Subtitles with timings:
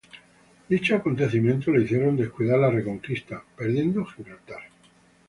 [0.67, 4.63] Dichos acontecimientos le hicieron descuidar la Reconquista, perdiendo Gibraltar.